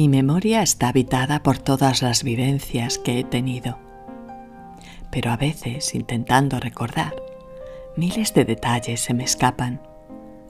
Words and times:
Mi 0.00 0.08
memoria 0.08 0.62
está 0.62 0.88
habitada 0.88 1.42
por 1.42 1.58
todas 1.58 2.00
las 2.00 2.24
vivencias 2.24 2.96
que 2.96 3.18
he 3.18 3.22
tenido, 3.22 3.78
pero 5.10 5.30
a 5.30 5.36
veces, 5.36 5.94
intentando 5.94 6.58
recordar, 6.58 7.14
miles 7.98 8.32
de 8.32 8.46
detalles 8.46 9.02
se 9.02 9.12
me 9.12 9.24
escapan. 9.24 9.82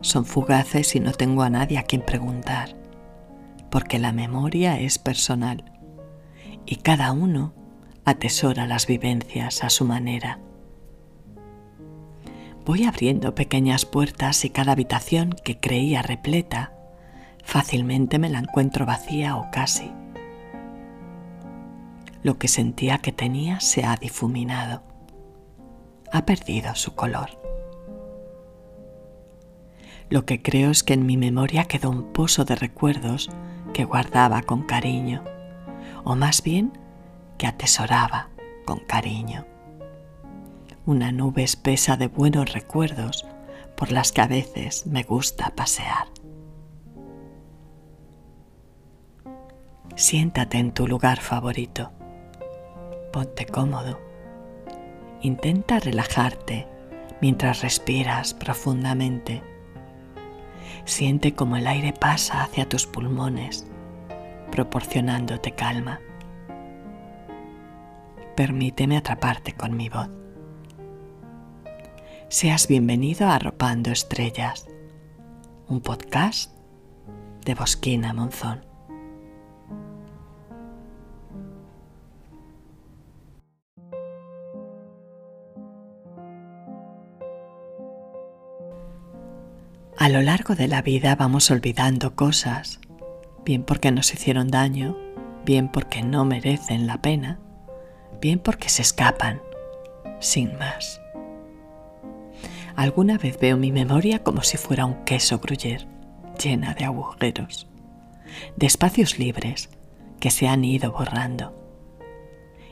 Son 0.02 0.25
fugaces 0.25 0.95
y 0.95 1.01
no 1.01 1.11
tengo 1.11 1.43
a 1.43 1.51
nadie 1.51 1.79
a 1.79 1.83
quien 1.83 2.02
preguntar, 2.02 2.77
porque 3.73 3.98
la 3.98 4.12
memoria 4.12 4.79
es 4.79 5.01
personal 5.01 5.64
y 6.64 6.77
cada 6.77 7.11
uno 7.11 7.53
atesora 8.05 8.69
las 8.69 8.87
vivencias 8.87 9.64
a 9.64 9.71
su 9.71 9.85
manera. 9.85 10.39
Voy 12.64 12.85
abriendo 12.85 13.35
pequeñas 13.35 13.85
puertas 13.85 14.45
y 14.45 14.51
cada 14.51 14.71
habitación 14.71 15.35
que 15.43 15.59
creía 15.59 16.02
repleta 16.02 16.80
fácilmente 17.50 18.20
me 18.20 18.28
la 18.28 18.38
encuentro 18.38 18.86
vacía 18.86 19.36
o 19.36 19.50
casi. 19.50 19.90
Lo 22.23 22.38
que 22.38 22.46
sentía 22.46 22.98
que 22.98 23.10
tenía 23.10 23.59
se 23.59 23.84
ha 23.84 23.96
difuminado. 23.96 24.82
Ha 26.12 26.24
perdido 26.24 26.76
su 26.76 26.95
color. 26.95 27.30
Lo 30.10 30.26
que 30.26 30.40
creo 30.40 30.70
es 30.70 30.84
que 30.84 30.95
en 30.95 31.06
mi 31.06 31.16
memoria 31.16 31.64
quedó 31.64 31.90
un 31.90 32.12
pozo 32.12 32.45
de 32.45 32.54
recuerdos 32.54 33.28
que 33.74 33.84
guardaba 33.84 34.42
con 34.42 34.62
cariño, 34.62 35.24
o 36.04 36.14
más 36.14 36.45
bien 36.45 36.78
que 37.37 37.48
atesoraba 37.48 38.28
con 38.64 38.78
cariño. 38.78 39.45
Una 40.87 41.10
nube 41.10 41.42
espesa 41.42 41.96
de 41.96 42.06
buenos 42.06 42.52
recuerdos 42.52 43.26
por 43.76 43.90
las 43.90 44.12
que 44.12 44.20
a 44.20 44.28
veces 44.28 44.87
me 44.87 45.02
gusta 45.02 45.52
pasear. 45.57 46.20
Siéntate 49.96 50.59
en 50.59 50.73
tu 50.73 50.87
lugar 50.87 51.21
favorito. 51.21 51.93
Ponte 53.13 53.45
cómodo. 53.45 54.01
Intenta 55.21 55.79
relajarte 55.79 56.66
mientras 57.21 57.63
respiras 57.63 58.32
profundamente. 58.32 59.43
Siente 60.85 61.35
como 61.35 61.57
el 61.57 61.66
aire 61.66 61.93
pasa 61.93 62.43
hacia 62.43 62.69
tus 62.69 62.87
pulmones, 62.87 63.66
proporcionándote 64.50 65.53
calma. 65.53 66.00
Permíteme 68.37 68.97
atraparte 68.97 69.53
con 69.53 69.77
mi 69.77 69.88
voz. 69.88 70.09
Seas 72.28 72.69
bienvenido 72.69 73.27
a 73.27 73.34
Arropando 73.34 73.91
Estrellas, 73.91 74.66
un 75.69 75.81
podcast 75.81 76.53
de 77.44 77.54
Bosquina 77.54 78.15
Monzón. 78.15 78.69
A 90.00 90.09
lo 90.09 90.22
largo 90.22 90.54
de 90.54 90.66
la 90.66 90.81
vida 90.81 91.15
vamos 91.15 91.50
olvidando 91.50 92.16
cosas, 92.16 92.81
bien 93.44 93.65
porque 93.65 93.93
nos 93.93 94.15
hicieron 94.15 94.48
daño, 94.48 94.97
bien 95.44 95.69
porque 95.69 96.03
no 96.03 96.25
merecen 96.25 96.87
la 96.87 97.03
pena, 97.03 97.38
bien 98.19 98.38
porque 98.38 98.70
se 98.70 98.81
escapan, 98.81 99.42
sin 100.19 100.56
más. 100.56 101.03
Alguna 102.76 103.19
vez 103.19 103.38
veo 103.38 103.59
mi 103.59 103.72
memoria 103.72 104.22
como 104.22 104.41
si 104.41 104.56
fuera 104.56 104.87
un 104.87 105.04
queso 105.04 105.38
gruyer, 105.38 105.87
llena 106.42 106.72
de 106.72 106.87
agujeros, 106.87 107.69
de 108.56 108.66
espacios 108.66 109.19
libres 109.19 109.69
que 110.19 110.30
se 110.30 110.48
han 110.48 110.64
ido 110.64 110.92
borrando. 110.92 111.54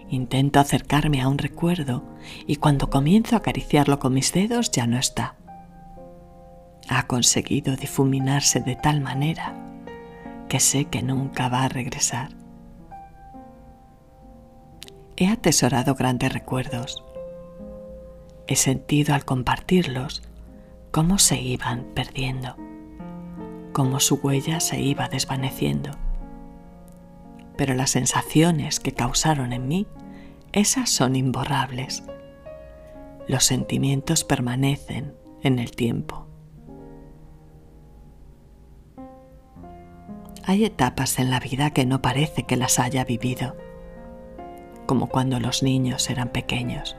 Intento 0.09 0.61
acercarme 0.61 1.21
a 1.21 1.29
un 1.29 1.37
recuerdo 1.37 2.05
y 2.47 2.57
cuando 2.57 2.89
comienzo 2.89 3.37
a 3.37 3.41
acariciarlo 3.41 3.99
con 3.99 4.15
mis 4.15 4.33
dedos 4.33 4.71
ya 4.71 4.87
no 4.87 4.97
está 4.97 5.35
ha 6.89 7.07
conseguido 7.07 7.77
difuminarse 7.77 8.61
de 8.61 8.77
tal 8.77 9.01
manera 9.01 9.55
que 10.49 10.61
sé 10.61 10.87
que 10.87 11.03
nunca 11.03 11.49
va 11.49 11.65
a 11.65 11.69
regresar. 11.69 12.31
He 15.17 15.29
atesorado 15.29 15.95
grandes 15.95 16.33
recuerdos. 16.33 17.05
He 18.47 18.57
sentido 18.57 19.15
al 19.15 19.25
compartirlos 19.25 20.23
cómo 20.93 21.19
se 21.19 21.41
iban 21.41 21.85
perdiendo, 21.95 22.57
cómo 23.73 24.01
su 24.01 24.15
huella 24.17 24.61
se 24.61 24.81
iba 24.81 25.09
desvaneciendo. 25.09 25.91
Pero 27.57 27.75
las 27.75 27.91
sensaciones 27.91 28.81
que 28.81 28.93
causaron 28.93 29.53
en 29.53 29.67
mí, 29.67 29.87
esas 30.53 30.89
son 30.89 31.17
imborrables. 31.17 32.05
Los 33.27 33.45
sentimientos 33.45 34.25
permanecen 34.25 35.15
en 35.43 35.59
el 35.59 35.73
tiempo. 35.73 36.28
Hay 40.49 40.65
etapas 40.65 41.19
en 41.19 41.31
la 41.31 41.41
vida 41.41 41.73
que 41.73 41.85
no 41.85 42.01
parece 42.01 42.45
que 42.45 42.57
las 42.57 42.79
haya 42.79 43.05
vivido, 43.05 43.55
como 44.87 45.09
cuando 45.09 45.41
los 45.41 45.63
niños 45.63 46.09
eran 46.09 46.31
pequeños, 46.31 46.97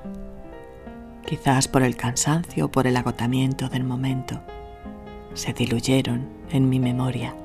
quizás 1.25 1.67
por 1.67 1.81
el 1.81 1.95
cansancio 1.95 2.65
o 2.65 2.71
por 2.71 2.85
el 2.85 2.95
agotamiento 2.95 3.67
del 3.67 3.83
momento, 3.83 4.43
se 5.33 5.53
diluyeron 5.53 6.29
en 6.51 6.69
mi 6.69 6.79
memoria. 6.79 7.35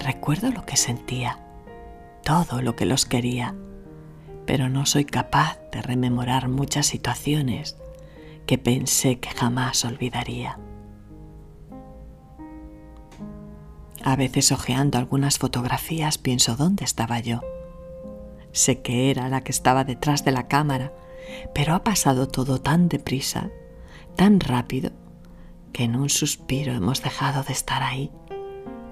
Recuerdo 0.00 0.50
lo 0.50 0.66
que 0.66 0.76
sentía, 0.76 1.38
todo 2.24 2.62
lo 2.62 2.74
que 2.74 2.84
los 2.84 3.06
quería, 3.06 3.54
pero 4.44 4.68
no 4.68 4.86
soy 4.86 5.04
capaz 5.04 5.60
de 5.70 5.82
rememorar 5.82 6.48
muchas 6.48 6.86
situaciones 6.86 7.76
que 8.44 8.58
pensé 8.58 9.20
que 9.20 9.30
jamás 9.30 9.84
olvidaría. 9.84 10.58
A 14.06 14.14
veces 14.14 14.52
hojeando 14.52 14.98
algunas 14.98 15.36
fotografías 15.36 16.16
pienso 16.16 16.54
dónde 16.54 16.84
estaba 16.84 17.18
yo. 17.18 17.40
Sé 18.52 18.80
que 18.80 19.10
era 19.10 19.28
la 19.28 19.40
que 19.40 19.50
estaba 19.50 19.82
detrás 19.82 20.24
de 20.24 20.30
la 20.30 20.46
cámara, 20.46 20.92
pero 21.52 21.74
ha 21.74 21.82
pasado 21.82 22.28
todo 22.28 22.60
tan 22.60 22.88
deprisa, 22.88 23.50
tan 24.14 24.38
rápido, 24.38 24.92
que 25.72 25.82
en 25.82 25.96
un 25.96 26.08
suspiro 26.08 26.72
hemos 26.72 27.02
dejado 27.02 27.42
de 27.42 27.52
estar 27.52 27.82
ahí, 27.82 28.12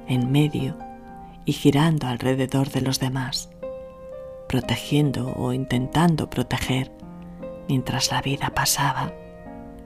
en 0.08 0.32
medio 0.32 0.76
y 1.44 1.52
girando 1.52 2.08
alrededor 2.08 2.70
de 2.70 2.80
los 2.80 2.98
demás, 2.98 3.50
protegiendo 4.48 5.32
o 5.36 5.52
intentando 5.52 6.28
proteger 6.28 6.90
mientras 7.68 8.10
la 8.10 8.20
vida 8.20 8.50
pasaba 8.50 9.12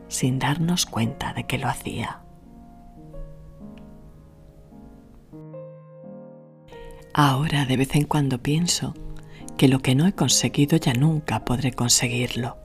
sin 0.08 0.38
darnos 0.38 0.86
cuenta 0.86 1.34
de 1.34 1.44
que 1.44 1.58
lo 1.58 1.68
hacía. 1.68 2.22
Ahora 7.20 7.64
de 7.64 7.76
vez 7.76 7.96
en 7.96 8.04
cuando 8.04 8.38
pienso 8.44 8.94
que 9.56 9.66
lo 9.66 9.80
que 9.80 9.96
no 9.96 10.06
he 10.06 10.12
conseguido 10.12 10.76
ya 10.76 10.92
nunca 10.92 11.44
podré 11.44 11.72
conseguirlo. 11.72 12.56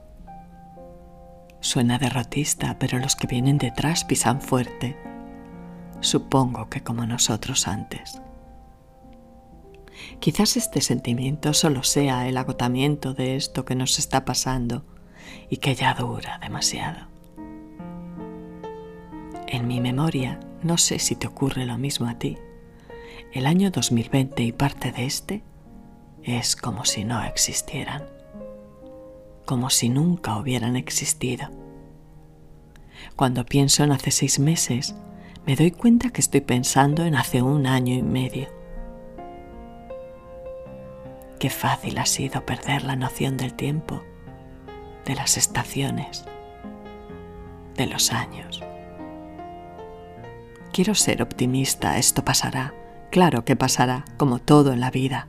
Suena 1.58 1.98
derrotista, 1.98 2.78
pero 2.78 3.00
los 3.00 3.16
que 3.16 3.26
vienen 3.26 3.58
detrás 3.58 4.04
pisan 4.04 4.40
fuerte. 4.40 4.96
Supongo 5.98 6.70
que 6.70 6.84
como 6.84 7.04
nosotros 7.04 7.66
antes. 7.66 8.22
Quizás 10.20 10.56
este 10.56 10.80
sentimiento 10.82 11.52
solo 11.52 11.82
sea 11.82 12.28
el 12.28 12.36
agotamiento 12.36 13.12
de 13.12 13.34
esto 13.34 13.64
que 13.64 13.74
nos 13.74 13.98
está 13.98 14.24
pasando 14.24 14.84
y 15.50 15.56
que 15.56 15.74
ya 15.74 15.94
dura 15.94 16.38
demasiado. 16.38 17.08
En 19.48 19.66
mi 19.66 19.80
memoria, 19.80 20.38
no 20.62 20.78
sé 20.78 21.00
si 21.00 21.16
te 21.16 21.26
ocurre 21.26 21.66
lo 21.66 21.76
mismo 21.76 22.06
a 22.06 22.20
ti, 22.20 22.38
el 23.34 23.46
año 23.46 23.72
2020 23.72 24.44
y 24.44 24.52
parte 24.52 24.92
de 24.92 25.06
este 25.06 25.42
es 26.22 26.54
como 26.54 26.84
si 26.84 27.04
no 27.04 27.20
existieran, 27.24 28.04
como 29.44 29.70
si 29.70 29.88
nunca 29.88 30.38
hubieran 30.38 30.76
existido. 30.76 31.48
Cuando 33.16 33.44
pienso 33.44 33.82
en 33.82 33.90
hace 33.90 34.12
seis 34.12 34.38
meses, 34.38 34.94
me 35.46 35.56
doy 35.56 35.72
cuenta 35.72 36.10
que 36.10 36.20
estoy 36.20 36.42
pensando 36.42 37.04
en 37.04 37.16
hace 37.16 37.42
un 37.42 37.66
año 37.66 37.94
y 37.94 38.02
medio. 38.02 38.46
Qué 41.40 41.50
fácil 41.50 41.98
ha 41.98 42.06
sido 42.06 42.46
perder 42.46 42.84
la 42.84 42.94
noción 42.94 43.36
del 43.36 43.54
tiempo, 43.54 44.00
de 45.04 45.16
las 45.16 45.36
estaciones, 45.36 46.24
de 47.74 47.86
los 47.86 48.12
años. 48.12 48.62
Quiero 50.72 50.94
ser 50.94 51.20
optimista, 51.20 51.98
esto 51.98 52.24
pasará 52.24 52.74
Claro 53.14 53.44
que 53.44 53.54
pasará, 53.54 54.04
como 54.16 54.40
todo 54.40 54.72
en 54.72 54.80
la 54.80 54.90
vida. 54.90 55.28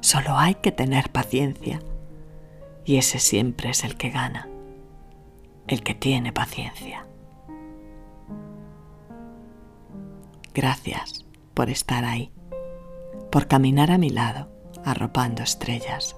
Solo 0.00 0.36
hay 0.36 0.56
que 0.56 0.72
tener 0.72 1.12
paciencia. 1.12 1.78
Y 2.84 2.96
ese 2.96 3.20
siempre 3.20 3.70
es 3.70 3.84
el 3.84 3.96
que 3.96 4.10
gana, 4.10 4.48
el 5.68 5.84
que 5.84 5.94
tiene 5.94 6.32
paciencia. 6.32 7.06
Gracias 10.52 11.24
por 11.54 11.70
estar 11.70 12.04
ahí, 12.04 12.32
por 13.30 13.46
caminar 13.46 13.92
a 13.92 13.98
mi 13.98 14.10
lado, 14.10 14.50
arropando 14.84 15.44
estrellas. 15.44 16.16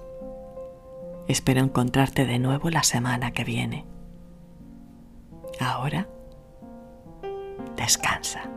Espero 1.27 1.61
encontrarte 1.61 2.25
de 2.25 2.39
nuevo 2.39 2.71
la 2.71 2.81
semana 2.81 3.29
que 3.29 3.43
viene. 3.43 3.85
Ahora, 5.59 6.09
descansa. 7.75 8.49